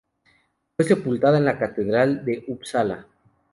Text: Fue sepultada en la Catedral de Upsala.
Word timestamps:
Fue 0.75 0.83
sepultada 0.85 1.37
en 1.37 1.45
la 1.45 1.59
Catedral 1.59 2.25
de 2.25 2.43
Upsala. 2.47 3.05